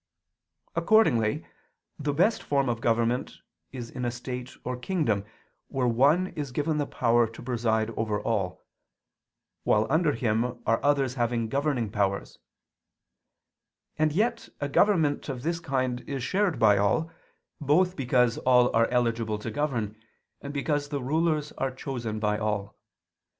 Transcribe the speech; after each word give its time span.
Accordingly, 0.75 1.45
the 1.99 2.11
best 2.11 2.41
form 2.41 2.69
of 2.69 2.81
government 2.81 3.37
is 3.71 3.91
in 3.91 4.03
a 4.03 4.09
state 4.09 4.51
or 4.63 4.75
kingdom, 4.75 5.25
where 5.67 5.87
one 5.87 6.29
is 6.29 6.51
given 6.51 6.79
the 6.79 6.87
power 6.87 7.27
to 7.29 7.41
preside 7.43 7.91
over 7.91 8.19
all; 8.19 8.65
while 9.63 9.85
under 9.91 10.13
him 10.13 10.57
are 10.65 10.83
others 10.83 11.13
having 11.13 11.49
governing 11.49 11.91
powers: 11.91 12.39
and 13.99 14.11
yet 14.11 14.49
a 14.59 14.67
government 14.67 15.29
of 15.29 15.43
this 15.43 15.59
kind 15.59 16.01
is 16.09 16.23
shared 16.23 16.57
by 16.57 16.77
all, 16.79 17.11
both 17.59 17.95
because 17.95 18.39
all 18.39 18.75
are 18.75 18.87
eligible 18.87 19.37
to 19.37 19.51
govern, 19.51 19.95
and 20.41 20.51
because 20.51 20.89
the 20.89 21.03
rules 21.03 21.51
are 21.59 21.69
chosen 21.69 22.19
by 22.19 22.39
all. 22.39 22.75